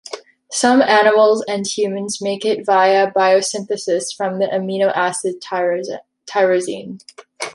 [0.49, 7.01] Some animals and humans make it via biosynthesis from the amino acid -tyrosine.